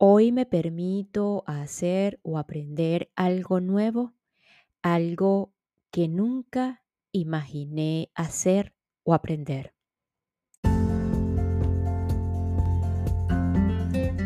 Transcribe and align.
Hoy 0.00 0.30
me 0.30 0.46
permito 0.46 1.42
hacer 1.48 2.20
o 2.22 2.38
aprender 2.38 3.10
algo 3.16 3.58
nuevo, 3.58 4.14
algo 4.80 5.52
que 5.90 6.06
nunca 6.06 6.84
imaginé 7.10 8.08
hacer 8.14 8.76
o 9.02 9.12
aprender. 9.12 9.74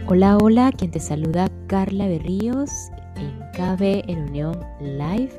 Hola, 0.09 0.37
hola, 0.37 0.73
quien 0.77 0.91
te 0.91 1.01
saluda 1.01 1.49
Carla 1.69 2.07
Berríos 2.07 2.71
en 3.17 3.41
KB 3.53 4.11
en 4.11 4.29
Unión 4.29 4.61
Live 4.79 5.33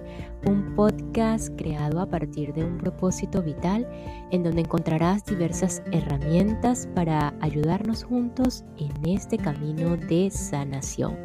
un 0.45 0.75
podcast 0.75 1.49
creado 1.57 2.01
a 2.01 2.09
partir 2.09 2.53
de 2.53 2.63
un 2.63 2.77
propósito 2.77 3.41
vital 3.41 3.87
en 4.31 4.43
donde 4.43 4.61
encontrarás 4.61 5.25
diversas 5.25 5.81
herramientas 5.91 6.87
para 6.95 7.33
ayudarnos 7.41 8.03
juntos 8.03 8.63
en 8.77 8.91
este 9.07 9.37
camino 9.37 9.95
de 9.97 10.29
sanación 10.29 11.17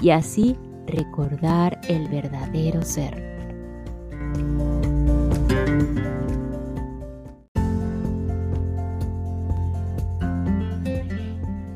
y 0.00 0.10
así 0.10 0.56
recordar 0.86 1.80
el 1.88 2.08
verdadero 2.08 2.82
ser. 2.82 3.32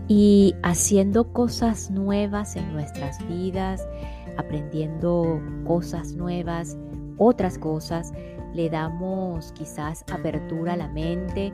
Y 0.09 0.54
haciendo 0.62 1.32
cosas 1.32 1.90
nuevas 1.90 2.54
en 2.56 2.73
nuestras 2.73 3.18
vidas, 3.26 3.87
aprendiendo 4.36 5.40
cosas 5.64 6.12
nuevas, 6.12 6.76
otras 7.18 7.58
cosas, 7.58 8.12
le 8.54 8.70
damos 8.70 9.52
quizás 9.52 10.04
apertura 10.10 10.72
a 10.72 10.76
la 10.76 10.88
mente 10.88 11.52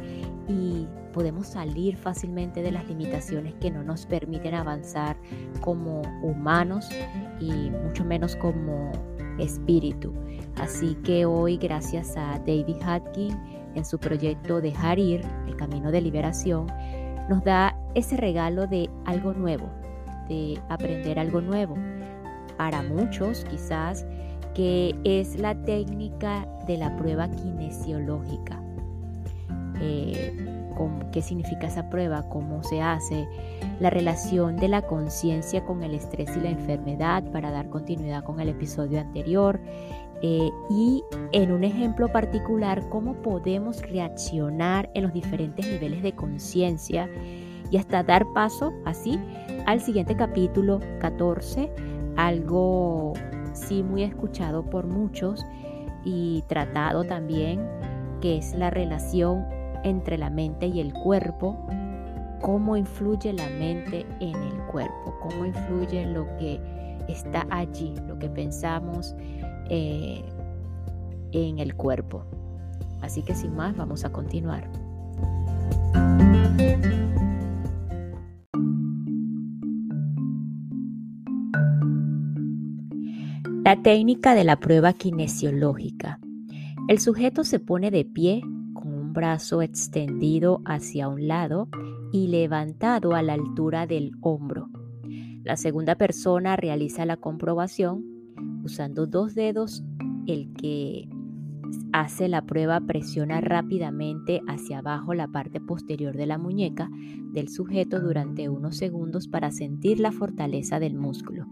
y 0.48 0.86
podemos 1.12 1.48
salir 1.48 1.96
fácilmente 1.96 2.62
de 2.62 2.72
las 2.72 2.86
limitaciones 2.86 3.54
que 3.54 3.70
no 3.70 3.82
nos 3.82 4.06
permiten 4.06 4.54
avanzar 4.54 5.16
como 5.60 6.02
humanos 6.22 6.88
y 7.40 7.70
mucho 7.70 8.04
menos 8.04 8.36
como 8.36 8.92
espíritu. 9.38 10.12
Así 10.56 10.94
que 11.04 11.26
hoy, 11.26 11.56
gracias 11.56 12.16
a 12.16 12.38
David 12.38 12.76
Hatkin 12.82 13.36
en 13.74 13.84
su 13.84 13.98
proyecto 13.98 14.60
Dejar 14.60 14.98
Ir, 14.98 15.22
el 15.46 15.56
camino 15.56 15.90
de 15.90 16.00
liberación, 16.00 16.66
nos 17.28 17.42
da 17.44 17.76
ese 17.94 18.16
regalo 18.16 18.66
de 18.66 18.90
algo 19.04 19.32
nuevo, 19.32 19.68
de 20.28 20.60
aprender 20.68 21.18
algo 21.18 21.40
nuevo 21.40 21.76
para 22.56 22.82
muchos 22.82 23.44
quizás, 23.50 24.06
que 24.54 24.94
es 25.04 25.38
la 25.38 25.54
técnica 25.54 26.46
de 26.66 26.76
la 26.76 26.96
prueba 26.96 27.30
kinesiológica. 27.30 28.60
Eh, 29.80 30.48
¿Qué 31.12 31.22
significa 31.22 31.66
esa 31.66 31.90
prueba? 31.90 32.28
¿Cómo 32.28 32.62
se 32.62 32.80
hace? 32.80 33.28
La 33.78 33.90
relación 33.90 34.56
de 34.56 34.68
la 34.68 34.82
conciencia 34.82 35.64
con 35.64 35.82
el 35.82 35.94
estrés 35.94 36.34
y 36.36 36.40
la 36.40 36.50
enfermedad 36.50 37.22
para 37.30 37.50
dar 37.50 37.68
continuidad 37.68 38.24
con 38.24 38.40
el 38.40 38.48
episodio 38.48 39.00
anterior. 39.00 39.60
Eh, 40.22 40.50
y 40.70 41.02
en 41.32 41.52
un 41.52 41.64
ejemplo 41.64 42.08
particular, 42.08 42.88
cómo 42.88 43.14
podemos 43.14 43.82
reaccionar 43.82 44.88
en 44.94 45.02
los 45.04 45.12
diferentes 45.12 45.66
niveles 45.66 46.02
de 46.02 46.12
conciencia 46.12 47.08
y 47.70 47.76
hasta 47.76 48.02
dar 48.02 48.24
paso 48.32 48.72
así 48.84 49.18
al 49.66 49.80
siguiente 49.80 50.16
capítulo 50.16 50.80
14 51.00 51.70
algo 52.16 53.14
sí 53.52 53.82
muy 53.82 54.02
escuchado 54.02 54.64
por 54.64 54.86
muchos 54.86 55.44
y 56.04 56.42
tratado 56.48 57.04
también, 57.04 57.60
que 58.20 58.38
es 58.38 58.54
la 58.54 58.70
relación 58.70 59.44
entre 59.84 60.18
la 60.18 60.30
mente 60.30 60.66
y 60.66 60.80
el 60.80 60.92
cuerpo, 60.92 61.56
cómo 62.40 62.76
influye 62.76 63.32
la 63.32 63.48
mente 63.48 64.06
en 64.20 64.34
el 64.34 64.58
cuerpo, 64.70 65.14
cómo 65.20 65.46
influye 65.46 66.06
lo 66.06 66.26
que 66.36 66.60
está 67.08 67.46
allí, 67.50 67.94
lo 68.06 68.18
que 68.18 68.28
pensamos 68.28 69.14
eh, 69.68 70.22
en 71.32 71.58
el 71.58 71.74
cuerpo. 71.74 72.24
Así 73.00 73.22
que 73.22 73.34
sin 73.34 73.54
más, 73.54 73.76
vamos 73.76 74.04
a 74.04 74.12
continuar. 74.12 74.68
Técnica 83.82 84.34
de 84.36 84.44
la 84.44 84.60
prueba 84.60 84.92
kinesiológica. 84.92 86.20
El 86.88 87.00
sujeto 87.00 87.42
se 87.42 87.58
pone 87.58 87.90
de 87.90 88.04
pie 88.04 88.40
con 88.74 88.94
un 88.94 89.12
brazo 89.12 89.60
extendido 89.60 90.62
hacia 90.64 91.08
un 91.08 91.26
lado 91.26 91.68
y 92.12 92.28
levantado 92.28 93.14
a 93.14 93.22
la 93.22 93.32
altura 93.32 93.88
del 93.88 94.12
hombro. 94.20 94.68
La 95.42 95.56
segunda 95.56 95.96
persona 95.96 96.54
realiza 96.54 97.04
la 97.06 97.16
comprobación 97.16 98.04
usando 98.62 99.06
dos 99.06 99.34
dedos, 99.34 99.82
el 100.28 100.52
que 100.54 101.08
hace 101.92 102.28
la 102.28 102.42
prueba 102.42 102.80
presiona 102.80 103.40
rápidamente 103.40 104.40
hacia 104.48 104.78
abajo 104.78 105.14
la 105.14 105.28
parte 105.28 105.60
posterior 105.60 106.16
de 106.16 106.26
la 106.26 106.38
muñeca 106.38 106.90
del 107.32 107.48
sujeto 107.48 108.00
durante 108.00 108.48
unos 108.48 108.76
segundos 108.76 109.28
para 109.28 109.50
sentir 109.50 110.00
la 110.00 110.12
fortaleza 110.12 110.80
del 110.80 110.94
músculo. 110.94 111.46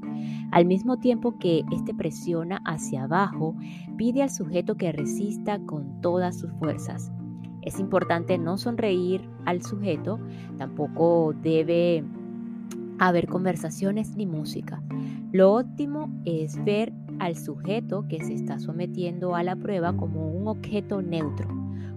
Al 0.53 0.67
mismo 0.67 0.99
tiempo 0.99 1.39
que 1.39 1.63
éste 1.73 1.95
presiona 1.95 2.61
hacia 2.65 3.05
abajo, 3.05 3.57
pide 3.97 4.23
al 4.23 4.31
sujeto 4.31 4.77
que 4.77 4.93
resista 4.93 5.59
con 5.61 6.01
todas 6.01 6.39
sus 6.39 6.51
fuerzas. 6.59 7.13
Es 7.63 7.79
importante 7.79 8.39
no 8.39 8.57
sonreír 8.57 9.29
al 9.45 9.63
sujeto, 9.63 10.19
tampoco 10.57 11.35
debe 11.43 12.05
haber 12.99 13.29
conversaciones 13.29 14.17
ni 14.17 14.27
música. 14.27 14.83
Lo 15.33 15.55
óptimo 15.55 16.11
es 16.25 16.63
ver 16.65 16.93
al 17.21 17.37
sujeto 17.37 18.07
que 18.09 18.25
se 18.25 18.35
está 18.35 18.59
sometiendo 18.59 19.37
a 19.37 19.43
la 19.43 19.55
prueba 19.55 19.97
como 19.97 20.27
un 20.29 20.49
objeto 20.49 21.03
neutro, 21.03 21.49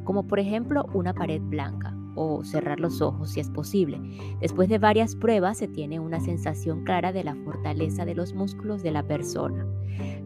como 0.04 0.28
por 0.28 0.40
ejemplo 0.40 0.86
una 0.94 1.14
pared 1.14 1.42
blanca 1.42 1.98
o 2.16 2.44
cerrar 2.44 2.80
los 2.80 3.02
ojos 3.02 3.32
si 3.32 3.40
es 3.40 3.50
posible. 3.50 4.00
Después 4.40 4.70
de 4.70 4.78
varias 4.78 5.16
pruebas 5.16 5.58
se 5.58 5.68
tiene 5.68 6.00
una 6.00 6.20
sensación 6.20 6.84
clara 6.84 7.12
de 7.12 7.24
la 7.24 7.36
fortaleza 7.36 8.06
de 8.06 8.14
los 8.14 8.36
músculos 8.36 8.84
de 8.84 8.92
la 8.92 9.04
persona. 9.04 9.66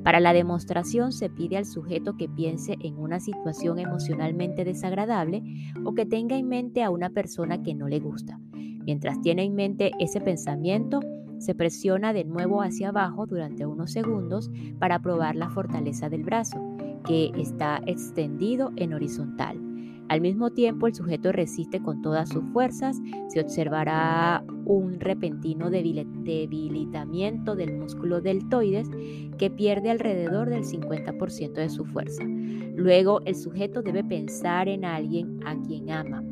Para 0.03 0.19
la 0.19 0.33
demostración 0.33 1.11
se 1.11 1.29
pide 1.29 1.57
al 1.57 1.65
sujeto 1.65 2.17
que 2.17 2.27
piense 2.27 2.77
en 2.81 2.97
una 2.97 3.19
situación 3.19 3.79
emocionalmente 3.79 4.65
desagradable 4.65 5.43
o 5.85 5.93
que 5.93 6.05
tenga 6.05 6.37
en 6.37 6.47
mente 6.47 6.83
a 6.83 6.89
una 6.89 7.11
persona 7.11 7.61
que 7.61 7.75
no 7.75 7.87
le 7.87 7.99
gusta. 7.99 8.39
Mientras 8.53 9.21
tiene 9.21 9.43
en 9.43 9.53
mente 9.53 9.91
ese 9.99 10.21
pensamiento, 10.21 11.01
se 11.39 11.55
presiona 11.55 12.13
de 12.13 12.23
nuevo 12.23 12.61
hacia 12.61 12.89
abajo 12.89 13.25
durante 13.25 13.65
unos 13.65 13.91
segundos 13.91 14.49
para 14.79 15.01
probar 15.01 15.35
la 15.35 15.49
fortaleza 15.49 16.09
del 16.09 16.23
brazo, 16.23 16.59
que 17.05 17.31
está 17.35 17.81
extendido 17.85 18.71
en 18.75 18.93
horizontal. 18.93 19.67
Al 20.09 20.21
mismo 20.21 20.51
tiempo, 20.51 20.87
el 20.87 20.95
sujeto 20.95 21.33
resiste 21.33 21.81
con 21.81 22.01
todas 22.01 22.29
sus 22.29 22.43
fuerzas. 22.53 22.97
Se 23.27 23.41
observará 23.41 24.41
un 24.65 25.01
repentino 25.01 25.69
debilitamiento 25.69 27.55
del 27.55 27.77
músculo 27.77 28.21
deltoides 28.21 28.89
que 29.37 29.51
pierde 29.51 29.91
alrededor 29.91 30.49
del 30.49 30.63
50% 30.63 31.53
de 31.53 31.69
su 31.69 31.83
fuerza. 31.85 32.23
Luego, 32.23 33.21
el 33.25 33.35
sujeto 33.35 33.81
debe 33.81 34.03
pensar 34.03 34.69
en 34.69 34.85
alguien 34.85 35.39
a 35.45 35.59
quien 35.61 35.91
ama 35.91 36.23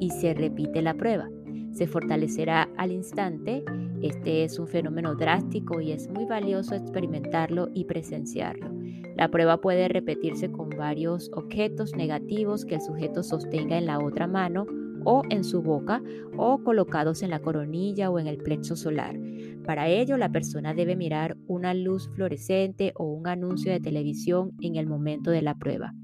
y 0.00 0.08
se 0.10 0.32
repite 0.32 0.80
la 0.80 0.94
prueba. 0.94 1.28
Se 1.78 1.86
fortalecerá 1.86 2.68
al 2.76 2.90
instante 2.90 3.62
este 4.02 4.42
es 4.42 4.58
un 4.58 4.66
fenómeno 4.66 5.14
drástico 5.14 5.80
y 5.80 5.92
es 5.92 6.10
muy 6.10 6.24
valioso 6.24 6.74
experimentarlo 6.74 7.68
y 7.72 7.84
presenciarlo. 7.84 8.68
La 9.16 9.30
prueba 9.30 9.60
puede 9.60 9.86
repetirse 9.86 10.50
con 10.50 10.70
varios 10.70 11.30
objetos 11.34 11.94
negativos 11.94 12.64
que 12.64 12.74
el 12.74 12.80
sujeto 12.80 13.22
sostenga 13.22 13.78
en 13.78 13.86
la 13.86 14.00
otra 14.00 14.26
mano 14.26 14.66
o 15.04 15.22
en 15.30 15.44
su 15.44 15.62
boca 15.62 16.02
o 16.36 16.64
colocados 16.64 17.22
en 17.22 17.30
la 17.30 17.38
coronilla 17.38 18.10
o 18.10 18.18
en 18.18 18.26
el 18.26 18.38
plexo 18.38 18.74
solar. 18.74 19.16
Para 19.64 19.86
ello, 19.86 20.16
la 20.16 20.32
persona 20.32 20.74
debe 20.74 20.96
mirar 20.96 21.36
una 21.46 21.74
luz 21.74 22.08
fluorescente 22.08 22.92
o 22.96 23.04
un 23.04 23.28
anuncio 23.28 23.70
de 23.70 23.78
televisión 23.78 24.50
en 24.62 24.74
el 24.74 24.88
momento 24.88 25.30
de 25.30 25.42
la 25.42 25.54
prueba. 25.54 25.94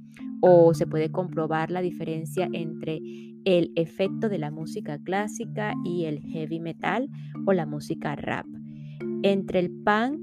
O 0.40 0.72
se 0.72 0.86
puede 0.86 1.10
comprobar 1.10 1.72
la 1.72 1.80
diferencia 1.80 2.48
entre 2.52 3.00
el 3.44 3.72
efecto 3.76 4.28
de 4.28 4.38
la 4.38 4.50
música 4.50 4.98
clásica 4.98 5.74
y 5.84 6.04
el 6.04 6.20
heavy 6.20 6.60
metal 6.60 7.08
o 7.46 7.52
la 7.52 7.66
música 7.66 8.16
rap. 8.16 8.46
Entre 9.22 9.58
el 9.58 9.70
pan 9.70 10.18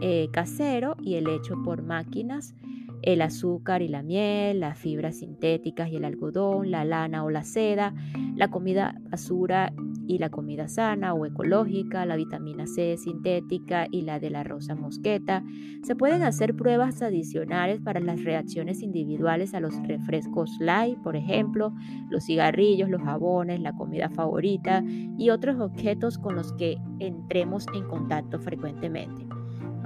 eh, 0.00 0.28
casero 0.32 0.96
y 1.00 1.14
el 1.14 1.28
hecho 1.28 1.62
por 1.62 1.82
máquinas, 1.82 2.54
el 3.02 3.22
azúcar 3.22 3.82
y 3.82 3.88
la 3.88 4.02
miel, 4.02 4.60
las 4.60 4.78
fibras 4.78 5.18
sintéticas 5.18 5.90
y 5.90 5.96
el 5.96 6.04
algodón, 6.04 6.70
la 6.70 6.84
lana 6.84 7.24
o 7.24 7.30
la 7.30 7.44
seda, 7.44 7.94
la 8.34 8.48
comida 8.48 9.00
basura 9.10 9.72
y 10.06 10.18
la 10.18 10.30
comida 10.30 10.68
sana 10.68 11.14
o 11.14 11.26
ecológica, 11.26 12.06
la 12.06 12.16
vitamina 12.16 12.66
C 12.66 12.96
sintética 12.96 13.86
y 13.90 14.02
la 14.02 14.18
de 14.18 14.30
la 14.30 14.44
rosa 14.44 14.74
mosqueta. 14.74 15.44
Se 15.82 15.94
pueden 15.96 16.22
hacer 16.22 16.54
pruebas 16.54 17.02
adicionales 17.02 17.80
para 17.80 18.00
las 18.00 18.24
reacciones 18.24 18.82
individuales 18.82 19.54
a 19.54 19.60
los 19.60 19.74
refrescos 19.86 20.56
light, 20.60 20.98
por 21.02 21.16
ejemplo, 21.16 21.72
los 22.10 22.24
cigarrillos, 22.24 22.88
los 22.88 23.02
jabones, 23.02 23.60
la 23.60 23.72
comida 23.72 24.08
favorita 24.08 24.82
y 25.18 25.30
otros 25.30 25.60
objetos 25.60 26.18
con 26.18 26.36
los 26.36 26.52
que 26.54 26.78
entremos 26.98 27.66
en 27.74 27.84
contacto 27.84 28.38
frecuentemente. 28.38 29.35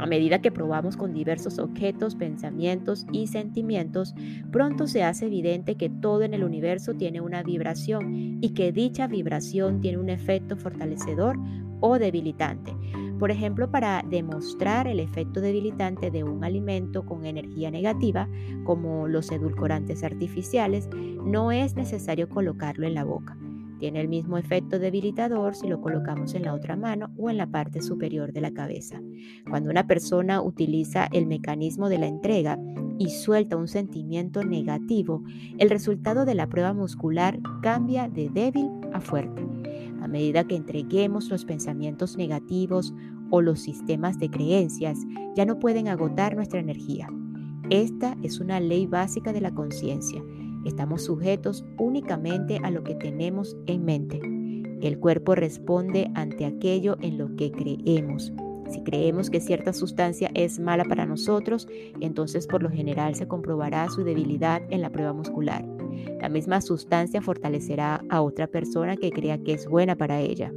A 0.01 0.07
medida 0.07 0.41
que 0.41 0.51
probamos 0.51 0.97
con 0.97 1.13
diversos 1.13 1.59
objetos, 1.59 2.15
pensamientos 2.15 3.07
y 3.13 3.27
sentimientos, 3.27 4.15
pronto 4.51 4.87
se 4.87 5.03
hace 5.03 5.27
evidente 5.27 5.75
que 5.75 5.91
todo 5.91 6.23
en 6.23 6.33
el 6.33 6.43
universo 6.43 6.95
tiene 6.95 7.21
una 7.21 7.43
vibración 7.43 8.39
y 8.41 8.55
que 8.55 8.73
dicha 8.73 9.07
vibración 9.09 9.83
tiene 9.83 9.99
un 9.99 10.09
efecto 10.09 10.57
fortalecedor 10.57 11.37
o 11.81 11.99
debilitante. 11.99 12.75
Por 13.19 13.31
ejemplo, 13.31 13.71
para 13.71 14.03
demostrar 14.09 14.87
el 14.87 15.01
efecto 15.01 15.43
debilitante 15.43 16.11
de 16.11 16.25
un 16.25 16.45
alimento 16.45 17.05
con 17.05 17.27
energía 17.27 17.71
negativa, 17.71 18.27
como 18.65 19.07
los 19.07 19.31
edulcorantes 19.31 20.03
artificiales, 20.03 20.89
no 21.27 21.53
es 21.53 21.77
necesario 21.77 22.31
colocarlo 22.31 22.87
en 22.87 22.95
la 22.95 23.05
boca. 23.05 23.37
Tiene 23.81 24.03
el 24.03 24.09
mismo 24.09 24.37
efecto 24.37 24.79
debilitador 24.79 25.55
si 25.55 25.67
lo 25.67 25.81
colocamos 25.81 26.35
en 26.35 26.43
la 26.43 26.53
otra 26.53 26.77
mano 26.77 27.11
o 27.17 27.31
en 27.31 27.39
la 27.39 27.47
parte 27.47 27.81
superior 27.81 28.31
de 28.31 28.43
la 28.43 28.53
cabeza. 28.53 29.01
Cuando 29.49 29.71
una 29.71 29.87
persona 29.87 30.43
utiliza 30.43 31.09
el 31.13 31.27
mecanismo 31.27 31.89
de 31.89 31.99
la 31.99 32.07
entrega 32.07 32.59
y 32.99 33.09
suelta 33.09 33.57
un 33.57 33.69
sentimiento 33.69 34.45
negativo, 34.45 35.25
el 35.57 35.71
resultado 35.71 36.27
de 36.27 36.35
la 36.35 36.47
prueba 36.47 36.75
muscular 36.75 37.41
cambia 37.63 38.07
de 38.07 38.29
débil 38.29 38.69
a 38.93 39.01
fuerte. 39.01 39.43
A 40.03 40.09
medida 40.09 40.45
que 40.45 40.57
entreguemos 40.57 41.31
los 41.31 41.47
pensamientos 41.47 42.19
negativos 42.19 42.93
o 43.31 43.41
los 43.41 43.61
sistemas 43.61 44.19
de 44.19 44.29
creencias, 44.29 44.99
ya 45.35 45.47
no 45.47 45.59
pueden 45.59 45.89
agotar 45.89 46.37
nuestra 46.37 46.61
energía. 46.61 47.09
Esta 47.71 48.15
es 48.23 48.41
una 48.41 48.61
ley 48.61 48.87
básica 48.87 49.33
de 49.33 49.41
la 49.41 49.55
conciencia 49.55 50.23
Estamos 50.65 51.03
sujetos 51.03 51.65
únicamente 51.79 52.61
a 52.63 52.71
lo 52.71 52.85
que 52.85 52.95
tenemos 52.95 53.57
en 53.67 53.85
mente. 53.85 54.21
El 54.81 54.99
cuerpo 54.99 55.35
responde 55.35 56.11
ante 56.15 56.45
aquello 56.47 56.97
en 57.01 57.19
lo 57.19 57.35
que 57.37 57.51
creemos. 57.51 58.33
Si 58.69 58.83
creemos 58.83 59.31
que 59.31 59.41
cierta 59.41 59.73
sustancia 59.73 60.31
es 60.35 60.61
mala 60.61 60.85
para 60.85 61.05
nosotros, 61.05 61.67
entonces 62.01 62.47
por 62.47 62.63
lo 62.63 62.71
general 62.71 63.15
se 63.15 63.27
comprobará 63.27 63.89
su 63.89 64.05
debilidad 64.05 64.63
en 64.71 64.81
la 64.81 64.91
prueba 64.91 65.13
muscular. 65.13 65.67
La 66.21 66.29
misma 66.29 66.61
sustancia 66.61 67.21
fortalecerá 67.21 68.05
a 68.09 68.23
otra 68.23 68.47
persona 68.47 68.97
que 68.97 69.11
crea 69.11 69.39
que 69.39 69.55
es 69.55 69.67
buena 69.67 69.97
para 69.97 70.21
ella. 70.21 70.53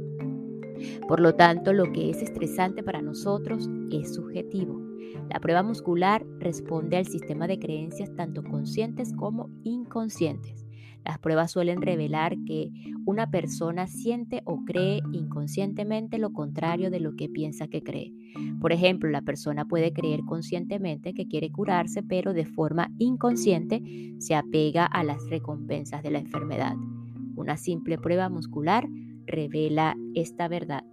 Por 1.08 1.20
lo 1.20 1.34
tanto, 1.34 1.72
lo 1.72 1.92
que 1.92 2.10
es 2.10 2.22
estresante 2.22 2.82
para 2.82 3.02
nosotros 3.02 3.68
es 3.90 4.14
subjetivo. 4.14 4.80
La 5.30 5.40
prueba 5.40 5.62
muscular 5.62 6.24
responde 6.38 6.96
al 6.96 7.06
sistema 7.06 7.46
de 7.46 7.58
creencias 7.58 8.14
tanto 8.14 8.42
conscientes 8.42 9.12
como 9.12 9.50
inconscientes. 9.64 10.64
Las 11.04 11.18
pruebas 11.18 11.50
suelen 11.50 11.82
revelar 11.82 12.36
que 12.46 12.70
una 13.04 13.30
persona 13.30 13.86
siente 13.86 14.40
o 14.46 14.64
cree 14.64 15.00
inconscientemente 15.12 16.18
lo 16.18 16.32
contrario 16.32 16.90
de 16.90 17.00
lo 17.00 17.14
que 17.14 17.28
piensa 17.28 17.68
que 17.68 17.82
cree. 17.82 18.14
Por 18.60 18.72
ejemplo, 18.72 19.10
la 19.10 19.20
persona 19.20 19.66
puede 19.66 19.92
creer 19.92 20.20
conscientemente 20.26 21.12
que 21.12 21.28
quiere 21.28 21.52
curarse, 21.52 22.02
pero 22.02 22.32
de 22.32 22.46
forma 22.46 22.90
inconsciente 22.98 23.82
se 24.18 24.34
apega 24.34 24.86
a 24.86 25.04
las 25.04 25.28
recompensas 25.28 26.02
de 26.02 26.10
la 26.10 26.18
enfermedad. 26.20 26.74
Una 27.36 27.58
simple 27.58 27.98
prueba 27.98 28.30
muscular 28.30 28.88
revela 29.26 29.96
esta 30.14 30.48
verdad. 30.48 30.84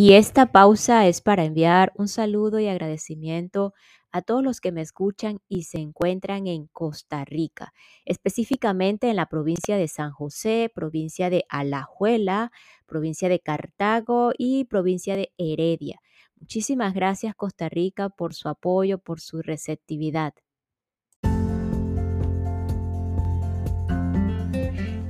Y 0.00 0.12
esta 0.12 0.52
pausa 0.52 1.08
es 1.08 1.20
para 1.20 1.44
enviar 1.44 1.92
un 1.96 2.06
saludo 2.06 2.60
y 2.60 2.68
agradecimiento 2.68 3.74
a 4.12 4.22
todos 4.22 4.44
los 4.44 4.60
que 4.60 4.70
me 4.70 4.80
escuchan 4.80 5.40
y 5.48 5.64
se 5.64 5.78
encuentran 5.78 6.46
en 6.46 6.68
Costa 6.68 7.24
Rica, 7.24 7.72
específicamente 8.04 9.10
en 9.10 9.16
la 9.16 9.26
provincia 9.26 9.76
de 9.76 9.88
San 9.88 10.12
José, 10.12 10.70
provincia 10.72 11.30
de 11.30 11.46
Alajuela, 11.48 12.52
provincia 12.86 13.28
de 13.28 13.40
Cartago 13.40 14.30
y 14.38 14.66
provincia 14.66 15.16
de 15.16 15.32
Heredia. 15.36 16.00
Muchísimas 16.38 16.94
gracias 16.94 17.34
Costa 17.34 17.68
Rica 17.68 18.08
por 18.08 18.34
su 18.34 18.48
apoyo, 18.48 18.98
por 18.98 19.20
su 19.20 19.42
receptividad. 19.42 20.32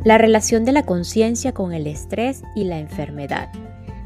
La 0.03 0.17
relación 0.17 0.65
de 0.65 0.73
la 0.73 0.87
conciencia 0.87 1.53
con 1.53 1.75
el 1.75 1.87
estrés 1.87 2.43
y 2.57 2.65
la 2.65 2.79
enfermedad. 2.79 3.51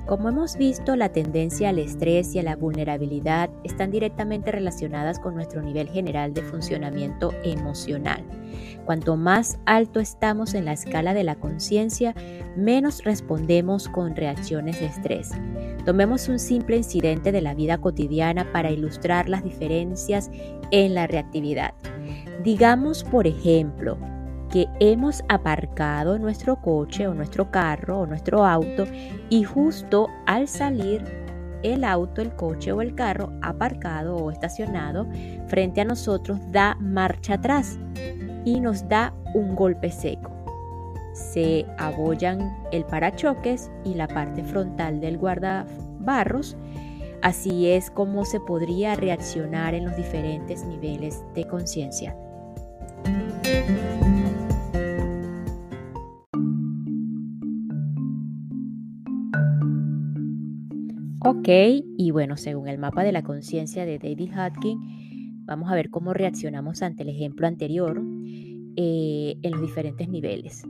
Como 0.07 0.29
hemos 0.29 0.57
visto, 0.57 0.97
la 0.97 1.11
tendencia 1.11 1.69
al 1.69 1.79
estrés 1.79 2.35
y 2.35 2.41
a 2.41 2.43
la 2.43 2.57
vulnerabilidad 2.57 3.51
están 3.63 3.93
directamente 3.93 4.51
relacionadas 4.51 5.21
con 5.21 5.35
nuestro 5.35 5.63
nivel 5.63 5.89
general 5.89 6.35
de 6.35 6.43
funcionamiento 6.43 7.33
emocional. 7.45 8.25
Cuanto 8.85 9.17
más 9.17 9.61
alto 9.65 10.01
estamos 10.01 10.55
en 10.55 10.65
la 10.65 10.73
escala 10.73 11.15
de 11.15 11.23
la 11.23 11.37
conciencia, 11.37 12.15
menos 12.57 13.05
respondemos 13.05 13.89
con 13.89 14.17
reacciones 14.17 14.81
de 14.81 14.87
estrés. 14.87 15.31
Tomemos 15.85 16.29
un 16.29 16.41
simple 16.41 16.79
incidente 16.79 17.31
de 17.31 17.41
la 17.41 17.55
vida 17.55 17.79
cotidiana 17.79 18.51
para 18.53 18.73
ilustrar 18.73 19.29
las 19.29 19.45
diferencias 19.45 20.31
en 20.73 20.95
la 20.95 21.07
reactividad. 21.07 21.75
Digamos, 22.43 23.05
por 23.05 23.29
ejemplo, 23.29 23.97
que 24.53 24.69
hemos 24.81 25.25
aparcado 25.31 26.19
nuestro 26.19 26.57
coche 26.61 27.09
o 27.09 27.15
nuestro 27.15 27.51
carro 27.51 28.01
o 28.01 28.07
nuestro 28.07 28.45
auto 28.45 28.85
y 29.31 29.45
justo 29.45 30.09
al 30.27 30.47
salir 30.47 31.03
el 31.63 31.85
auto, 31.85 32.21
el 32.21 32.37
coche 32.37 32.71
o 32.71 32.83
el 32.83 32.95
carro 32.95 33.33
aparcado 33.41 34.17
o 34.17 34.31
estacionado 34.31 35.07
frente 35.47 35.81
a 35.81 35.85
nosotros 35.85 36.39
da 36.51 36.77
marcha 36.81 37.35
atrás 37.35 37.79
y 38.45 38.61
nos 38.61 38.87
da 38.89 39.15
un 39.33 39.57
golpe 39.57 39.91
seco. 39.91 40.31
Se 41.15 41.65
abollan 41.79 42.55
el 42.73 42.85
parachoques 42.85 43.71
y 43.85 43.95
la 43.95 44.07
parte 44.07 44.45
frontal 44.45 45.01
del 45.01 45.17
guardabarros. 45.17 46.59
Así 47.23 47.71
es 47.71 47.91
como 47.91 48.25
se 48.27 48.41
podría 48.41 48.97
reaccionar 48.97 49.75
en 49.75 49.87
los 49.87 49.97
diferentes 49.97 50.65
niveles 50.65 51.23
de 51.35 51.47
conciencia. 51.47 52.17
Ok, 61.25 61.49
y 61.99 62.11
bueno, 62.11 62.37
según 62.37 62.67
el 62.67 62.79
mapa 62.79 63.05
de 63.05 63.13
la 63.13 63.23
conciencia 63.23 63.87
de 63.87 64.01
David 64.01 64.33
Hodgkin, 64.37 65.45
vamos 65.45 65.71
a 65.71 65.77
ver 65.77 65.89
cómo 65.89 66.13
reaccionamos 66.13 66.83
ante 66.83 67.05
el 67.05 67.11
ejemplo 67.11 67.47
anterior 67.47 68.03
eh, 68.75 69.37
en 69.41 69.53
los 69.53 69.61
diferentes 69.61 70.09
niveles. 70.09 70.65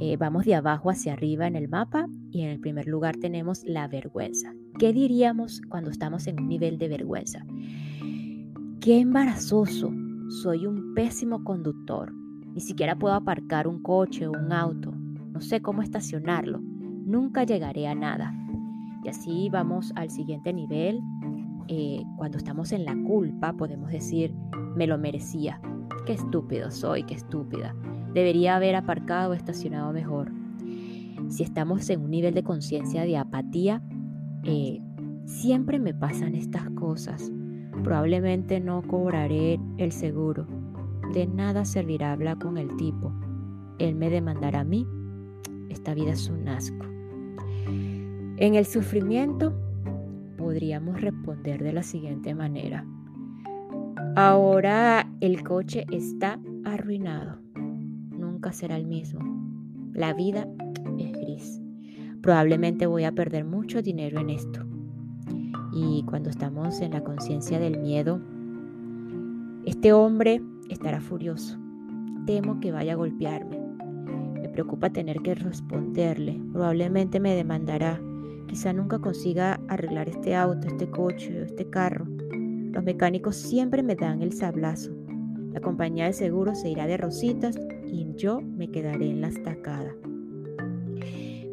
Eh, 0.00 0.18
vamos 0.18 0.44
de 0.44 0.54
abajo 0.54 0.90
hacia 0.90 1.14
arriba 1.14 1.46
en 1.46 1.56
el 1.56 1.70
mapa 1.70 2.06
y 2.30 2.42
en 2.42 2.50
el 2.50 2.60
primer 2.60 2.88
lugar 2.88 3.16
tenemos 3.16 3.64
la 3.64 3.88
vergüenza. 3.88 4.52
¿Qué 4.78 4.92
diríamos 4.92 5.62
cuando 5.70 5.88
estamos 5.88 6.26
en 6.26 6.40
un 6.40 6.48
nivel 6.48 6.76
de 6.76 6.88
vergüenza? 6.88 7.46
Qué 8.82 9.00
embarazoso, 9.00 9.90
soy 10.42 10.66
un 10.66 10.92
pésimo 10.92 11.42
conductor, 11.42 12.12
ni 12.54 12.60
siquiera 12.60 12.96
puedo 12.96 13.14
aparcar 13.14 13.66
un 13.66 13.82
coche 13.82 14.26
o 14.26 14.32
un 14.32 14.52
auto, 14.52 14.92
no 14.92 15.40
sé 15.40 15.62
cómo 15.62 15.80
estacionarlo, 15.80 16.60
nunca 16.60 17.44
llegaré 17.44 17.88
a 17.88 17.94
nada. 17.94 18.34
Y 19.02 19.08
así 19.08 19.48
vamos 19.50 19.92
al 19.96 20.10
siguiente 20.10 20.52
nivel. 20.52 21.02
Eh, 21.68 22.02
cuando 22.16 22.38
estamos 22.38 22.72
en 22.72 22.84
la 22.84 22.94
culpa, 22.94 23.52
podemos 23.52 23.90
decir, 23.90 24.34
me 24.76 24.86
lo 24.86 24.98
merecía. 24.98 25.60
Qué 26.06 26.12
estúpido 26.14 26.70
soy, 26.70 27.04
qué 27.04 27.14
estúpida. 27.14 27.74
Debería 28.12 28.56
haber 28.56 28.74
aparcado 28.74 29.30
o 29.30 29.34
estacionado 29.34 29.92
mejor. 29.92 30.32
Si 31.28 31.42
estamos 31.42 31.88
en 31.90 32.02
un 32.02 32.10
nivel 32.10 32.34
de 32.34 32.42
conciencia 32.42 33.02
de 33.04 33.16
apatía, 33.16 33.82
eh, 34.42 34.80
siempre 35.26 35.78
me 35.78 35.94
pasan 35.94 36.34
estas 36.34 36.68
cosas. 36.70 37.30
Probablemente 37.84 38.58
no 38.60 38.82
cobraré 38.82 39.60
el 39.78 39.92
seguro. 39.92 40.46
De 41.14 41.26
nada 41.26 41.64
servirá 41.64 42.12
hablar 42.12 42.38
con 42.38 42.58
el 42.58 42.76
tipo. 42.76 43.12
Él 43.78 43.94
me 43.94 44.10
demandará 44.10 44.60
a 44.60 44.64
mí. 44.64 44.86
Esta 45.68 45.94
vida 45.94 46.12
es 46.12 46.28
un 46.28 46.48
asco. 46.48 46.89
En 48.40 48.54
el 48.54 48.64
sufrimiento 48.64 49.52
podríamos 50.38 50.98
responder 51.02 51.62
de 51.62 51.74
la 51.74 51.82
siguiente 51.82 52.34
manera. 52.34 52.86
Ahora 54.16 55.06
el 55.20 55.44
coche 55.44 55.84
está 55.92 56.40
arruinado. 56.64 57.36
Nunca 57.54 58.50
será 58.52 58.78
el 58.78 58.86
mismo. 58.86 59.20
La 59.92 60.14
vida 60.14 60.48
es 60.98 61.12
gris. 61.12 61.60
Probablemente 62.22 62.86
voy 62.86 63.04
a 63.04 63.12
perder 63.12 63.44
mucho 63.44 63.82
dinero 63.82 64.18
en 64.18 64.30
esto. 64.30 64.64
Y 65.74 66.02
cuando 66.08 66.30
estamos 66.30 66.80
en 66.80 66.92
la 66.92 67.04
conciencia 67.04 67.58
del 67.58 67.78
miedo, 67.78 68.22
este 69.66 69.92
hombre 69.92 70.40
estará 70.70 71.02
furioso. 71.02 71.58
temo 72.24 72.58
que 72.60 72.72
vaya 72.72 72.94
a 72.94 72.96
golpearme. 72.96 73.60
Me 74.40 74.48
preocupa 74.48 74.88
tener 74.88 75.20
que 75.20 75.34
responderle. 75.34 76.40
Probablemente 76.52 77.20
me 77.20 77.34
demandará. 77.34 78.00
Quizá 78.50 78.72
nunca 78.72 78.98
consiga 78.98 79.60
arreglar 79.68 80.08
este 80.08 80.34
auto, 80.34 80.66
este 80.66 80.90
coche 80.90 81.40
o 81.40 81.44
este 81.44 81.70
carro. 81.70 82.08
Los 82.72 82.82
mecánicos 82.82 83.36
siempre 83.36 83.84
me 83.84 83.94
dan 83.94 84.22
el 84.22 84.32
sablazo. 84.32 84.90
La 85.52 85.60
compañía 85.60 86.06
de 86.06 86.12
seguros 86.12 86.60
se 86.60 86.68
irá 86.68 86.88
de 86.88 86.96
rositas 86.96 87.56
y 87.86 88.12
yo 88.16 88.40
me 88.40 88.68
quedaré 88.68 89.08
en 89.08 89.20
la 89.20 89.28
estacada. 89.28 89.94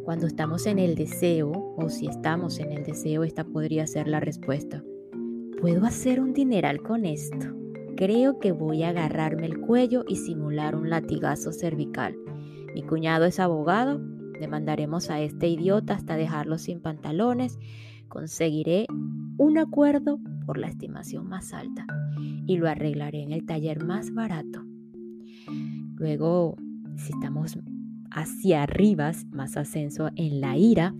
Cuando 0.05 0.25
estamos 0.25 0.65
en 0.65 0.79
el 0.79 0.95
deseo, 0.95 1.75
o 1.77 1.87
si 1.89 2.07
estamos 2.07 2.57
en 2.57 2.71
el 2.71 2.83
deseo, 2.83 3.23
esta 3.23 3.43
podría 3.43 3.85
ser 3.85 4.07
la 4.07 4.19
respuesta. 4.19 4.83
¿Puedo 5.61 5.85
hacer 5.85 6.19
un 6.19 6.33
dineral 6.33 6.81
con 6.81 7.05
esto? 7.05 7.45
Creo 7.95 8.39
que 8.39 8.51
voy 8.51 8.81
a 8.81 8.89
agarrarme 8.89 9.45
el 9.45 9.59
cuello 9.59 10.03
y 10.07 10.15
simular 10.15 10.75
un 10.75 10.89
latigazo 10.89 11.51
cervical. 11.51 12.15
Mi 12.73 12.81
cuñado 12.81 13.25
es 13.25 13.39
abogado, 13.39 14.01
demandaremos 14.39 15.09
a 15.09 15.21
este 15.21 15.47
idiota 15.47 15.93
hasta 15.93 16.15
dejarlo 16.15 16.57
sin 16.57 16.81
pantalones, 16.81 17.57
conseguiré 18.07 18.85
un 19.37 19.57
acuerdo 19.57 20.19
por 20.45 20.57
la 20.57 20.67
estimación 20.67 21.27
más 21.27 21.53
alta 21.53 21.85
y 22.45 22.57
lo 22.57 22.67
arreglaré 22.67 23.23
en 23.23 23.31
el 23.31 23.45
taller 23.45 23.83
más 23.83 24.13
barato. 24.13 24.63
Luego, 25.95 26.55
si 26.95 27.13
estamos 27.13 27.57
hacia 28.11 28.63
arriba, 28.63 29.11
más 29.31 29.57
ascenso 29.57 30.09
en 30.15 30.41
la 30.41 30.57
ira, 30.57 30.95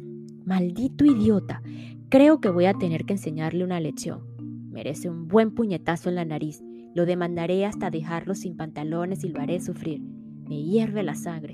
maldito 0.46 1.06
idiota, 1.06 1.62
creo 2.10 2.42
que 2.42 2.50
voy 2.50 2.66
a 2.66 2.74
tener 2.74 3.06
que 3.06 3.14
enseñarle 3.14 3.64
una 3.64 3.80
lección. 3.80 4.22
Merece 4.70 5.10
un 5.10 5.28
buen 5.28 5.52
puñetazo 5.52 6.10
en 6.10 6.16
la 6.16 6.26
nariz 6.26 6.62
lo 6.98 7.06
demandaré 7.06 7.64
hasta 7.64 7.92
dejarlo 7.92 8.34
sin 8.34 8.58
pantalones 8.58 9.24
y 9.24 9.30
lo 9.30 9.40
haré 9.40 9.60
sufrir. 9.60 10.02
Me 10.02 10.64
hierve 10.64 11.04
la 11.04 11.14
sangre. 11.14 11.54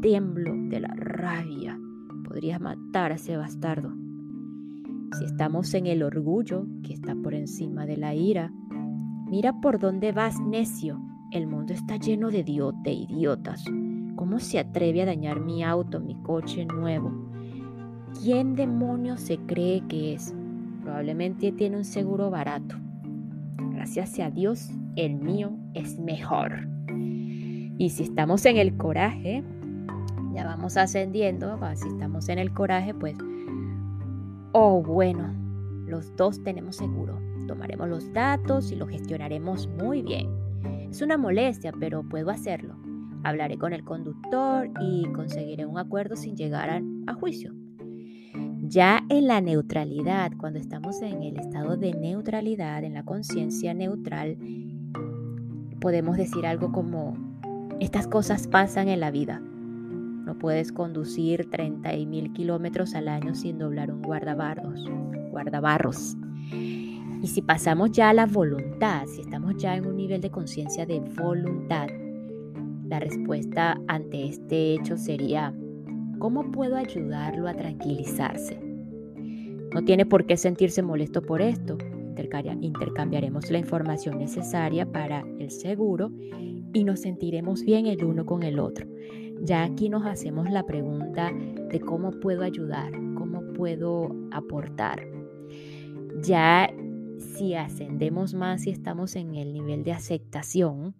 Tiemblo 0.00 0.54
de 0.68 0.78
la 0.78 0.94
rabia. 0.94 1.76
Podría 2.24 2.60
matar 2.60 3.10
a 3.10 3.16
ese 3.16 3.36
bastardo. 3.36 3.92
Si 5.18 5.24
estamos 5.24 5.74
en 5.74 5.88
el 5.88 6.04
orgullo, 6.04 6.66
que 6.84 6.92
está 6.92 7.16
por 7.16 7.34
encima 7.34 7.84
de 7.84 7.96
la 7.96 8.14
ira, 8.14 8.52
mira 9.28 9.60
por 9.60 9.80
dónde 9.80 10.12
vas, 10.12 10.38
necio. 10.40 11.00
El 11.32 11.48
mundo 11.48 11.72
está 11.72 11.96
lleno 11.96 12.30
de, 12.30 12.44
de 12.44 12.92
idiotas. 12.92 13.64
¿Cómo 14.14 14.38
se 14.38 14.60
atreve 14.60 15.02
a 15.02 15.06
dañar 15.06 15.40
mi 15.40 15.64
auto, 15.64 15.98
mi 15.98 16.14
coche 16.22 16.64
nuevo? 16.64 17.12
¿Quién 18.22 18.54
demonios 18.54 19.20
se 19.20 19.38
cree 19.38 19.82
que 19.88 20.14
es? 20.14 20.32
Probablemente 20.82 21.50
tiene 21.50 21.76
un 21.76 21.84
seguro 21.84 22.30
barato. 22.30 22.76
Gracias 23.72 24.20
a 24.20 24.30
Dios, 24.30 24.70
el 24.94 25.16
mío 25.16 25.50
es 25.74 25.98
mejor. 25.98 26.68
Y 27.78 27.90
si 27.90 28.04
estamos 28.04 28.46
en 28.46 28.58
el 28.58 28.76
coraje, 28.76 29.42
ya 30.38 30.44
vamos 30.44 30.76
ascendiendo, 30.76 31.58
si 31.74 31.88
estamos 31.88 32.28
en 32.28 32.38
el 32.38 32.52
coraje, 32.52 32.94
pues, 32.94 33.16
oh 34.52 34.80
bueno, 34.80 35.34
los 35.84 36.14
dos 36.14 36.40
tenemos 36.44 36.76
seguro. 36.76 37.18
Tomaremos 37.48 37.88
los 37.88 38.12
datos 38.12 38.70
y 38.70 38.76
lo 38.76 38.86
gestionaremos 38.86 39.66
muy 39.66 40.00
bien. 40.02 40.28
Es 40.88 41.02
una 41.02 41.18
molestia, 41.18 41.72
pero 41.80 42.08
puedo 42.08 42.30
hacerlo. 42.30 42.76
Hablaré 43.24 43.58
con 43.58 43.72
el 43.72 43.82
conductor 43.82 44.70
y 44.80 45.06
conseguiré 45.12 45.66
un 45.66 45.76
acuerdo 45.76 46.14
sin 46.14 46.36
llegar 46.36 46.70
a, 46.70 46.80
a 47.08 47.14
juicio. 47.14 47.52
Ya 48.60 49.00
en 49.08 49.26
la 49.26 49.40
neutralidad, 49.40 50.30
cuando 50.38 50.60
estamos 50.60 51.02
en 51.02 51.24
el 51.24 51.36
estado 51.36 51.76
de 51.76 51.94
neutralidad, 51.94 52.84
en 52.84 52.94
la 52.94 53.04
conciencia 53.04 53.74
neutral, 53.74 54.38
podemos 55.80 56.16
decir 56.16 56.46
algo 56.46 56.70
como, 56.70 57.16
estas 57.80 58.06
cosas 58.06 58.46
pasan 58.46 58.86
en 58.86 59.00
la 59.00 59.10
vida. 59.10 59.42
No 60.28 60.38
puedes 60.38 60.72
conducir 60.72 61.48
30 61.48 61.90
mil 62.06 62.34
kilómetros 62.34 62.94
al 62.94 63.08
año 63.08 63.34
sin 63.34 63.56
doblar 63.56 63.90
un 63.90 64.02
guardabarros, 64.02 64.84
guardabarros. 65.30 66.18
Y 66.52 67.26
si 67.28 67.40
pasamos 67.40 67.92
ya 67.92 68.10
a 68.10 68.12
la 68.12 68.26
voluntad, 68.26 69.06
si 69.06 69.22
estamos 69.22 69.56
ya 69.56 69.74
en 69.74 69.86
un 69.86 69.96
nivel 69.96 70.20
de 70.20 70.30
conciencia 70.30 70.84
de 70.84 71.00
voluntad, 71.00 71.88
la 72.84 73.00
respuesta 73.00 73.80
ante 73.88 74.28
este 74.28 74.74
hecho 74.74 74.98
sería, 74.98 75.54
¿Cómo 76.18 76.52
puedo 76.52 76.76
ayudarlo 76.76 77.48
a 77.48 77.54
tranquilizarse? 77.54 78.60
No 79.72 79.82
tiene 79.86 80.04
por 80.04 80.26
qué 80.26 80.36
sentirse 80.36 80.82
molesto 80.82 81.22
por 81.22 81.40
esto. 81.40 81.78
Intercambiaremos 82.60 83.50
la 83.50 83.58
información 83.58 84.18
necesaria 84.18 84.84
para 84.84 85.24
el 85.38 85.50
seguro 85.50 86.10
y 86.74 86.84
nos 86.84 87.00
sentiremos 87.00 87.62
bien 87.64 87.86
el 87.86 88.04
uno 88.04 88.26
con 88.26 88.42
el 88.42 88.58
otro. 88.58 88.86
Ya 89.42 89.64
aquí 89.64 89.88
nos 89.88 90.04
hacemos 90.04 90.50
la 90.50 90.64
pregunta 90.64 91.32
de 91.70 91.80
cómo 91.80 92.10
puedo 92.10 92.42
ayudar, 92.42 92.92
cómo 93.14 93.42
puedo 93.54 94.14
aportar. 94.30 95.06
Ya 96.22 96.70
si 97.18 97.54
ascendemos 97.54 98.34
más 98.34 98.66
y 98.66 98.70
estamos 98.70 99.16
en 99.16 99.34
el 99.34 99.52
nivel 99.52 99.84
de 99.84 99.92
aceptación, 99.92 100.94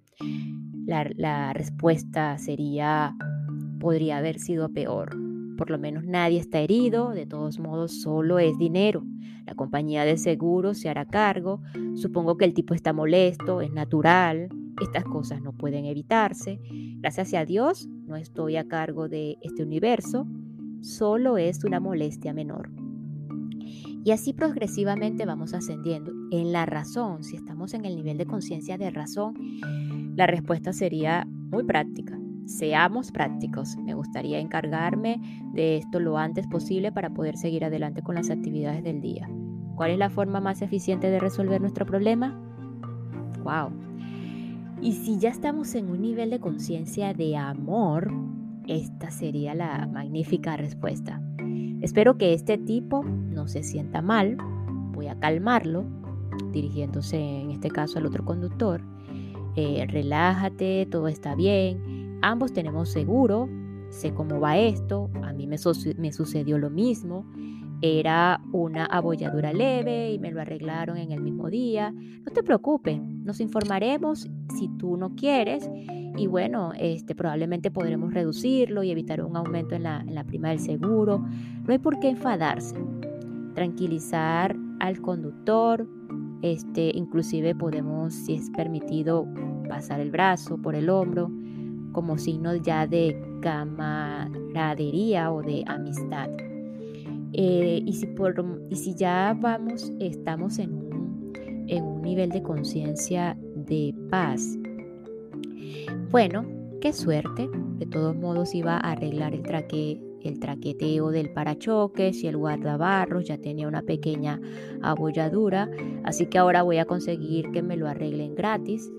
la, 0.86 1.08
la 1.16 1.52
respuesta 1.52 2.38
sería 2.38 3.14
podría 3.78 4.18
haber 4.18 4.38
sido 4.38 4.68
peor. 4.70 5.16
Por 5.56 5.70
lo 5.70 5.78
menos 5.78 6.04
nadie 6.04 6.38
está 6.38 6.60
herido, 6.60 7.10
de 7.10 7.26
todos 7.26 7.58
modos 7.58 8.00
solo 8.00 8.38
es 8.38 8.56
dinero. 8.58 9.04
La 9.46 9.54
compañía 9.54 10.04
de 10.04 10.18
seguros 10.18 10.78
se 10.78 10.88
hará 10.88 11.06
cargo. 11.06 11.62
Supongo 11.94 12.36
que 12.36 12.44
el 12.44 12.54
tipo 12.54 12.74
está 12.74 12.92
molesto, 12.92 13.60
es 13.60 13.72
natural. 13.72 14.48
Estas 14.80 15.04
cosas 15.04 15.42
no 15.42 15.52
pueden 15.52 15.84
evitarse. 15.84 16.60
Gracias 17.00 17.34
a 17.34 17.44
Dios 17.44 17.88
no 18.06 18.16
estoy 18.16 18.56
a 18.56 18.66
cargo 18.66 19.08
de 19.08 19.38
este 19.42 19.62
universo. 19.62 20.26
Solo 20.80 21.38
es 21.38 21.64
una 21.64 21.80
molestia 21.80 22.32
menor. 22.32 22.70
Y 24.04 24.12
así 24.12 24.32
progresivamente 24.32 25.26
vamos 25.26 25.52
ascendiendo. 25.52 26.12
En 26.30 26.52
la 26.52 26.64
razón, 26.64 27.24
si 27.24 27.36
estamos 27.36 27.74
en 27.74 27.84
el 27.84 27.96
nivel 27.96 28.16
de 28.16 28.26
conciencia 28.26 28.78
de 28.78 28.90
razón, 28.90 29.34
la 30.16 30.26
respuesta 30.26 30.72
sería 30.72 31.26
muy 31.26 31.64
práctica 31.64 32.18
seamos 32.48 33.12
prácticos. 33.12 33.76
Me 33.76 33.94
gustaría 33.94 34.38
encargarme 34.38 35.20
de 35.52 35.76
esto 35.76 36.00
lo 36.00 36.18
antes 36.18 36.46
posible 36.46 36.90
para 36.90 37.10
poder 37.10 37.36
seguir 37.36 37.64
adelante 37.64 38.02
con 38.02 38.14
las 38.14 38.30
actividades 38.30 38.82
del 38.82 39.00
día. 39.00 39.28
¿Cuál 39.76 39.92
es 39.92 39.98
la 39.98 40.10
forma 40.10 40.40
más 40.40 40.62
eficiente 40.62 41.10
de 41.10 41.20
resolver 41.20 41.60
nuestro 41.60 41.86
problema? 41.86 42.36
¡Wow! 43.44 43.87
Y 44.80 44.92
si 44.92 45.18
ya 45.18 45.30
estamos 45.30 45.74
en 45.74 45.90
un 45.90 46.02
nivel 46.02 46.30
de 46.30 46.40
conciencia 46.40 47.14
de 47.14 47.36
amor, 47.36 48.12
esta 48.66 49.10
sería 49.10 49.54
la 49.54 49.86
magnífica 49.86 50.56
respuesta. 50.56 51.20
Espero 51.80 52.16
que 52.18 52.32
este 52.34 52.58
tipo 52.58 53.04
no 53.04 53.48
se 53.48 53.62
sienta 53.62 54.02
mal. 54.02 54.36
Voy 54.92 55.08
a 55.08 55.18
calmarlo, 55.18 55.84
dirigiéndose 56.52 57.18
en 57.18 57.50
este 57.50 57.70
caso 57.70 57.98
al 57.98 58.06
otro 58.06 58.24
conductor. 58.24 58.82
Eh, 59.56 59.86
relájate, 59.88 60.86
todo 60.86 61.08
está 61.08 61.34
bien 61.34 62.08
Ambos 62.20 62.52
tenemos 62.52 62.88
seguro, 62.88 63.48
sé 63.90 64.12
cómo 64.12 64.40
va 64.40 64.58
esto, 64.58 65.08
a 65.22 65.32
mí 65.32 65.46
me, 65.46 65.56
sucedió 65.58 66.58
lo 66.58 66.68
mismo, 66.68 67.24
era 67.80 68.40
una 68.52 68.86
abolladura 68.86 69.52
leve 69.52 70.10
y 70.12 70.18
me 70.18 70.32
lo 70.32 70.40
arreglaron 70.40 70.96
en 70.96 71.12
el 71.12 71.20
mismo 71.20 71.48
día. 71.48 71.92
No 71.92 72.32
te 72.32 72.42
preocupes, 72.42 73.00
nos 73.28 73.40
informaremos 73.40 74.26
si 74.56 74.68
tú 74.78 74.96
no 74.96 75.14
quieres 75.14 75.70
y 76.16 76.26
bueno, 76.26 76.72
este, 76.78 77.14
probablemente 77.14 77.70
podremos 77.70 78.14
reducirlo 78.14 78.82
y 78.82 78.90
evitar 78.90 79.22
un 79.22 79.36
aumento 79.36 79.74
en 79.74 79.82
la, 79.82 80.00
en 80.00 80.14
la 80.14 80.24
prima 80.24 80.48
del 80.48 80.58
seguro. 80.58 81.18
No 81.18 81.72
hay 81.72 81.78
por 81.78 82.00
qué 82.00 82.08
enfadarse. 82.08 82.74
Tranquilizar 83.54 84.56
al 84.80 85.00
conductor, 85.02 85.86
este, 86.40 86.90
inclusive 86.94 87.54
podemos, 87.54 88.14
si 88.14 88.34
es 88.34 88.50
permitido, 88.50 89.28
pasar 89.68 90.00
el 90.00 90.10
brazo 90.10 90.56
por 90.56 90.74
el 90.74 90.88
hombro 90.88 91.30
como 91.92 92.16
signo 92.16 92.56
ya 92.56 92.86
de 92.86 93.20
camaradería 93.42 95.30
o 95.30 95.42
de 95.42 95.64
amistad. 95.66 96.30
Eh, 97.34 97.82
y, 97.84 97.92
si 97.92 98.06
por, 98.06 98.42
y 98.70 98.76
si 98.76 98.94
ya 98.94 99.36
vamos, 99.38 99.92
estamos 100.00 100.58
en 100.58 100.77
en 101.68 101.84
un 101.84 102.02
nivel 102.02 102.30
de 102.30 102.42
conciencia 102.42 103.36
de 103.54 103.94
paz, 104.10 104.58
bueno, 106.10 106.44
qué 106.80 106.92
suerte. 106.92 107.48
De 107.78 107.86
todos 107.86 108.16
modos 108.16 108.54
iba 108.54 108.76
a 108.76 108.92
arreglar 108.92 109.34
el, 109.34 109.42
traque, 109.42 110.00
el 110.22 110.40
traqueteo 110.40 111.10
del 111.10 111.32
parachoques 111.32 112.24
y 112.24 112.26
el 112.26 112.36
guardabarros 112.36 113.26
ya 113.26 113.38
tenía 113.38 113.68
una 113.68 113.82
pequeña 113.82 114.40
abolladura, 114.82 115.70
así 116.04 116.26
que 116.26 116.38
ahora 116.38 116.62
voy 116.62 116.78
a 116.78 116.86
conseguir 116.86 117.50
que 117.52 117.62
me 117.62 117.76
lo 117.76 117.86
arreglen 117.86 118.34
gratis. 118.34 118.90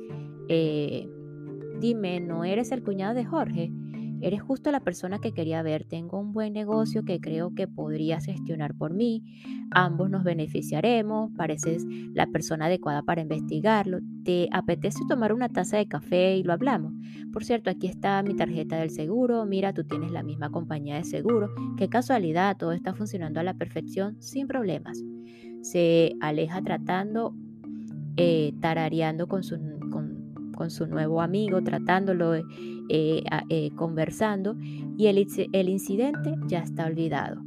Eh, 0.48 1.10
Dime, 1.80 2.20
¿no 2.20 2.44
eres 2.44 2.74
el 2.74 2.84
cuñado 2.84 3.14
de 3.16 3.24
Jorge? 3.24 3.72
Eres 4.22 4.42
justo 4.42 4.72
la 4.72 4.80
persona 4.80 5.20
que 5.20 5.32
quería 5.32 5.62
ver. 5.62 5.86
Tengo 5.86 6.20
un 6.20 6.34
buen 6.34 6.54
negocio 6.54 7.04
que 7.04 7.20
creo 7.20 7.54
que 7.56 7.68
podrías 7.68 8.26
gestionar 8.26 8.76
por 8.76 8.94
mí. 8.94 9.24
Ambos 9.72 10.10
nos 10.10 10.24
beneficiaremos. 10.24 11.32
Pareces 11.38 11.86
la 12.14 12.28
persona 12.28 12.66
adecuada 12.66 13.04
para 13.04 13.22
investigarlo. 13.22 14.00
¿Te 14.24 14.50
apetece 14.52 15.00
tomar 15.08 15.34
una 15.34 15.50
taza 15.50 15.78
de 15.78 15.88
café 15.88 16.38
y 16.38 16.44
lo 16.44 16.54
hablamos? 16.54 16.94
Por 17.32 17.44
cierto, 17.44 17.70
aquí 17.70 17.88
está 17.88 18.22
mi 18.24 18.36
tarjeta 18.36 18.78
del 18.78 18.90
seguro. 18.90 19.46
Mira, 19.46 19.74
tú 19.74 19.84
tienes 19.84 20.12
la 20.12 20.24
misma 20.24 20.50
compañía 20.50 20.96
de 20.96 21.04
seguro. 21.04 21.50
Qué 21.78 21.88
casualidad, 21.90 22.58
todo 22.58 22.74
está 22.74 22.94
funcionando 22.94 23.40
a 23.40 23.44
la 23.44 23.54
perfección 23.54 24.22
sin 24.22 24.48
problemas. 24.48 25.02
Se 25.62 26.16
aleja 26.22 26.62
tratando, 26.62 27.36
eh, 28.18 28.54
tarareando 28.60 29.28
con 29.28 29.44
su, 29.44 29.58
con 30.60 30.70
su 30.72 30.88
nuevo 30.88 31.22
amigo, 31.22 31.64
tratándolo, 31.64 32.36
eh, 32.36 32.44
eh, 32.90 33.72
conversando, 33.78 34.58
y 34.98 35.08
el, 35.08 35.26
el 35.54 35.70
incidente 35.70 36.36
ya 36.48 36.60
está 36.60 36.86
olvidado. 36.86 37.42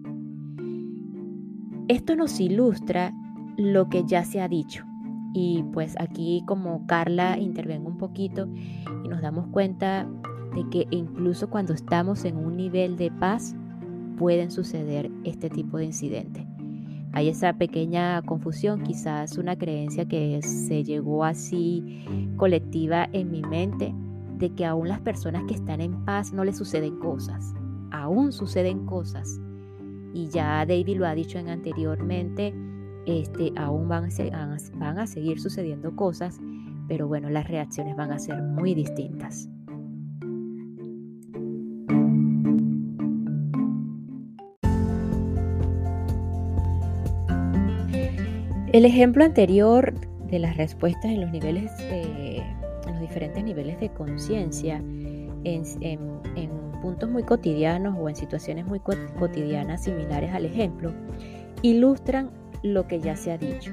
Esto 1.88 2.16
nos 2.16 2.40
ilustra 2.40 3.12
lo 3.59 3.90
que 3.90 4.04
ya 4.07 4.25
se 4.25 4.40
ha 4.40 4.49
dicho. 4.49 4.87
Y 5.35 5.62
pues 5.75 5.95
aquí 6.00 6.42
como 6.47 6.87
Carla 6.87 7.38
intervengo 7.38 7.90
un 7.90 7.99
poquito 7.99 8.49
y 9.04 9.09
nos 9.09 9.21
damos 9.21 9.47
cuenta 9.49 10.09
de 10.54 10.66
que 10.71 10.87
incluso 10.90 11.50
cuando 11.50 11.75
estamos 11.75 12.25
en 12.25 12.38
un 12.38 12.57
nivel 12.57 12.97
de 12.97 13.11
paz 13.11 13.54
pueden 14.16 14.50
suceder 14.50 15.11
este 15.25 15.50
tipo 15.50 15.76
de 15.76 15.85
incidentes. 15.85 16.51
Hay 17.12 17.28
esa 17.28 17.52
pequeña 17.52 18.23
confusión, 18.23 18.83
quizás 18.83 19.37
una 19.37 19.57
creencia 19.57 20.07
que 20.07 20.40
se 20.42 20.83
llegó 20.83 21.25
así 21.25 22.04
colectiva 22.37 23.07
en 23.12 23.31
mi 23.31 23.42
mente, 23.42 23.95
de 24.38 24.50
que 24.54 24.64
aún 24.64 24.88
las 24.88 25.00
personas 25.00 25.45
que 25.47 25.54
están 25.54 25.81
en 25.81 26.04
paz 26.04 26.33
no 26.33 26.42
les 26.45 26.57
suceden 26.57 26.99
cosas. 26.99 27.54
Aún 27.90 28.33
suceden 28.33 28.87
cosas. 28.87 29.38
Y 30.14 30.28
ya 30.28 30.64
David 30.64 30.97
lo 30.97 31.07
ha 31.07 31.14
dicho 31.14 31.38
en 31.38 31.49
anteriormente, 31.49 32.54
este, 33.07 33.52
aún 33.57 33.88
van 33.88 34.09
van 34.76 34.99
a 34.99 35.07
seguir 35.07 35.40
sucediendo 35.40 35.95
cosas, 35.95 36.40
pero 36.88 37.09
bueno, 37.09 37.28
las 37.31 37.47
reacciones 37.47 37.95
van 37.97 38.12
a 38.12 38.19
ser 38.19 38.42
muy 38.42 38.75
distintas. 38.75 39.49
El 48.73 48.87
ejemplo 48.87 49.23
anterior 49.23 49.93
de 50.31 50.38
las 50.38 50.57
respuestas 50.57 51.05
en 51.05 51.21
los 51.21 51.31
niveles, 51.31 51.71
en 51.79 52.43
los 52.87 53.00
diferentes 53.00 53.45
niveles 53.45 53.79
de 53.81 53.91
conciencia, 53.91 54.83
en, 55.45 55.62
puntos 56.81 57.11
muy 57.11 57.23
cotidianos 57.23 57.95
o 58.00 58.09
en 58.09 58.17
situaciones 58.17 58.64
muy 58.67 58.81
cotidianas 58.81 59.85
similares 59.85 60.33
al 60.33 60.47
ejemplo, 60.47 60.91
ilustran 61.61 62.31
lo 62.62 62.88
que 62.88 62.99
ya 62.99 63.14
se 63.14 63.31
ha 63.31 63.37
dicho. 63.37 63.73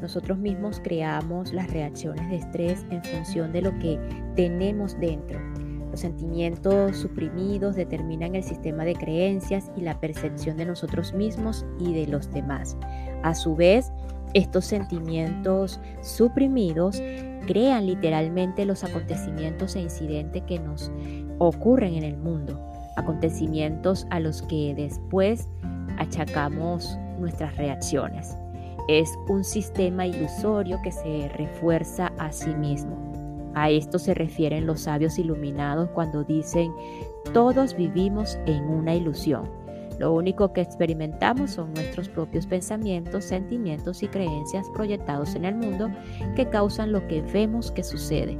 Nosotros 0.00 0.38
mismos 0.38 0.80
creamos 0.82 1.52
las 1.52 1.70
reacciones 1.70 2.30
de 2.30 2.36
estrés 2.36 2.86
en 2.90 3.04
función 3.04 3.52
de 3.52 3.60
lo 3.62 3.78
que 3.78 3.98
tenemos 4.34 4.98
dentro. 4.98 5.38
Los 5.90 6.00
sentimientos 6.00 6.96
suprimidos 6.96 7.76
determinan 7.76 8.34
el 8.34 8.42
sistema 8.42 8.84
de 8.84 8.94
creencias 8.94 9.70
y 9.76 9.82
la 9.82 10.00
percepción 10.00 10.56
de 10.56 10.64
nosotros 10.64 11.12
mismos 11.12 11.66
y 11.78 11.92
de 11.92 12.06
los 12.06 12.32
demás. 12.32 12.78
A 13.22 13.34
su 13.34 13.54
vez, 13.54 13.92
estos 14.38 14.66
sentimientos 14.66 15.80
suprimidos 16.00 17.02
crean 17.46 17.86
literalmente 17.86 18.64
los 18.64 18.84
acontecimientos 18.84 19.74
e 19.74 19.80
incidentes 19.80 20.44
que 20.44 20.60
nos 20.60 20.92
ocurren 21.38 21.94
en 21.94 22.04
el 22.04 22.16
mundo, 22.16 22.56
acontecimientos 22.96 24.06
a 24.10 24.20
los 24.20 24.42
que 24.42 24.74
después 24.76 25.48
achacamos 25.98 26.96
nuestras 27.18 27.56
reacciones. 27.56 28.36
Es 28.86 29.10
un 29.28 29.42
sistema 29.42 30.06
ilusorio 30.06 30.78
que 30.84 30.92
se 30.92 31.28
refuerza 31.36 32.12
a 32.18 32.30
sí 32.30 32.54
mismo. 32.54 33.52
A 33.54 33.70
esto 33.70 33.98
se 33.98 34.14
refieren 34.14 34.66
los 34.66 34.82
sabios 34.82 35.18
iluminados 35.18 35.88
cuando 35.90 36.22
dicen, 36.22 36.72
todos 37.34 37.74
vivimos 37.76 38.38
en 38.46 38.62
una 38.64 38.94
ilusión. 38.94 39.50
Lo 39.98 40.12
único 40.12 40.52
que 40.52 40.60
experimentamos 40.60 41.52
son 41.52 41.74
nuestros 41.74 42.08
propios 42.08 42.46
pensamientos, 42.46 43.24
sentimientos 43.24 44.02
y 44.02 44.08
creencias 44.08 44.66
proyectados 44.74 45.34
en 45.34 45.44
el 45.44 45.56
mundo 45.56 45.90
que 46.36 46.48
causan 46.48 46.92
lo 46.92 47.06
que 47.08 47.20
vemos 47.22 47.72
que 47.72 47.82
sucede. 47.82 48.38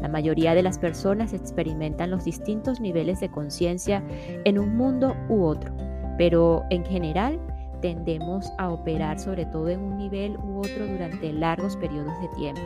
La 0.00 0.08
mayoría 0.08 0.54
de 0.54 0.62
las 0.62 0.78
personas 0.78 1.32
experimentan 1.32 2.10
los 2.10 2.24
distintos 2.24 2.80
niveles 2.80 3.20
de 3.20 3.30
conciencia 3.30 4.02
en 4.44 4.58
un 4.58 4.76
mundo 4.76 5.14
u 5.28 5.42
otro, 5.42 5.74
pero 6.16 6.64
en 6.70 6.84
general 6.84 7.38
tendemos 7.82 8.50
a 8.58 8.70
operar 8.70 9.18
sobre 9.18 9.46
todo 9.46 9.68
en 9.68 9.80
un 9.80 9.96
nivel 9.98 10.36
u 10.38 10.60
otro 10.60 10.86
durante 10.86 11.32
largos 11.32 11.76
periodos 11.76 12.12
de 12.20 12.28
tiempo. 12.36 12.62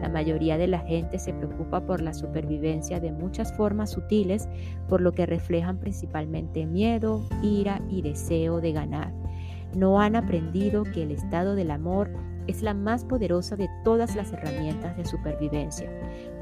La 0.00 0.08
mayoría 0.08 0.58
de 0.58 0.66
la 0.66 0.80
gente 0.80 1.18
se 1.18 1.32
preocupa 1.32 1.84
por 1.84 2.00
la 2.00 2.12
supervivencia 2.12 3.00
de 3.00 3.12
muchas 3.12 3.56
formas 3.56 3.90
sutiles, 3.90 4.48
por 4.88 5.00
lo 5.00 5.12
que 5.12 5.26
reflejan 5.26 5.78
principalmente 5.78 6.66
miedo, 6.66 7.26
ira 7.42 7.80
y 7.88 8.02
deseo 8.02 8.60
de 8.60 8.72
ganar. 8.72 9.12
No 9.74 10.00
han 10.00 10.16
aprendido 10.16 10.84
que 10.84 11.02
el 11.02 11.10
estado 11.10 11.54
del 11.54 11.70
amor 11.70 12.10
es 12.46 12.62
la 12.62 12.74
más 12.74 13.04
poderosa 13.04 13.56
de 13.56 13.68
todas 13.84 14.14
las 14.14 14.32
herramientas 14.32 14.96
de 14.96 15.04
supervivencia. 15.04 15.90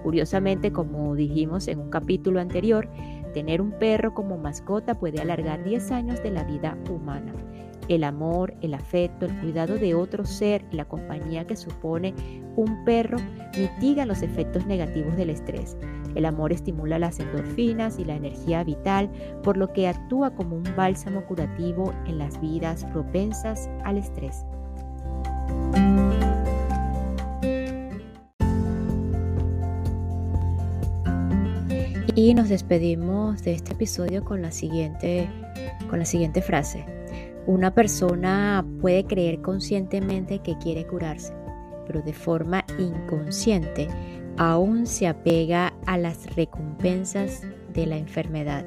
Curiosamente, 0.02 0.72
como 0.72 1.14
dijimos 1.14 1.66
en 1.68 1.80
un 1.80 1.90
capítulo 1.90 2.40
anterior, 2.40 2.88
tener 3.34 3.60
un 3.60 3.72
perro 3.72 4.14
como 4.14 4.38
mascota 4.38 4.94
puede 4.94 5.20
alargar 5.20 5.62
10 5.62 5.90
años 5.90 6.22
de 6.22 6.30
la 6.30 6.44
vida 6.44 6.78
humana. 6.88 7.34
El 7.88 8.04
amor, 8.04 8.54
el 8.62 8.72
afecto, 8.72 9.26
el 9.26 9.38
cuidado 9.40 9.74
de 9.74 9.94
otro 9.94 10.24
ser 10.24 10.64
y 10.70 10.76
la 10.76 10.86
compañía 10.86 11.46
que 11.46 11.56
supone 11.56 12.14
un 12.56 12.82
perro 12.86 13.18
mitigan 13.58 14.08
los 14.08 14.22
efectos 14.22 14.64
negativos 14.64 15.16
del 15.16 15.28
estrés. 15.28 15.76
El 16.14 16.24
amor 16.24 16.52
estimula 16.52 16.98
las 16.98 17.20
endorfinas 17.20 17.98
y 17.98 18.04
la 18.04 18.14
energía 18.14 18.64
vital, 18.64 19.10
por 19.42 19.58
lo 19.58 19.72
que 19.72 19.88
actúa 19.88 20.34
como 20.34 20.56
un 20.56 20.64
bálsamo 20.76 21.26
curativo 21.26 21.92
en 22.06 22.18
las 22.18 22.40
vidas 22.40 22.86
propensas 22.86 23.68
al 23.84 23.98
estrés. 23.98 24.46
Y 32.16 32.32
nos 32.34 32.48
despedimos 32.48 33.42
de 33.42 33.54
este 33.54 33.72
episodio 33.72 34.24
con 34.24 34.40
la 34.40 34.52
siguiente, 34.52 35.28
con 35.90 35.98
la 35.98 36.04
siguiente 36.04 36.42
frase. 36.42 36.86
Una 37.44 37.74
persona 37.74 38.64
puede 38.80 39.04
creer 39.04 39.42
conscientemente 39.42 40.38
que 40.38 40.56
quiere 40.58 40.86
curarse, 40.86 41.34
pero 41.88 42.02
de 42.02 42.12
forma 42.12 42.64
inconsciente 42.78 43.88
aún 44.36 44.86
se 44.86 45.08
apega 45.08 45.74
a 45.86 45.98
las 45.98 46.36
recompensas 46.36 47.42
de 47.72 47.86
la 47.86 47.96
enfermedad. 47.96 48.64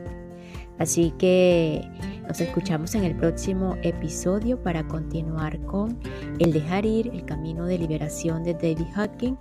Así 0.77 1.11
que 1.17 1.81
nos 2.27 2.41
escuchamos 2.41 2.95
en 2.95 3.05
el 3.05 3.15
próximo 3.15 3.77
episodio 3.81 4.61
para 4.61 4.85
continuar 4.87 5.59
con 5.61 5.97
el 6.39 6.51
dejar 6.51 6.85
ir, 6.85 7.07
el 7.07 7.25
camino 7.25 7.65
de 7.65 7.79
liberación 7.79 8.43
de 8.43 8.53
David 8.53 8.87
Hawking, 8.93 9.37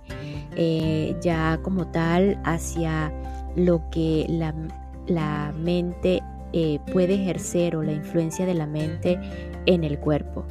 eh, 0.55 1.15
ya 1.21 1.59
como 1.61 1.91
tal 1.91 2.39
hacia 2.43 3.11
lo 3.57 3.89
que 3.89 4.25
la, 4.29 4.53
la 5.07 5.51
mente 5.57 6.21
eh, 6.53 6.79
puede 6.93 7.15
ejercer 7.15 7.75
o 7.75 7.83
la 7.83 7.91
influencia 7.91 8.45
de 8.45 8.53
la 8.53 8.67
mente 8.67 9.19
en 9.65 9.83
el 9.83 9.99
cuerpo. 9.99 10.45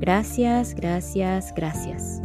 Gracias, 0.00 0.74
gracias, 0.74 1.52
gracias. 1.54 2.22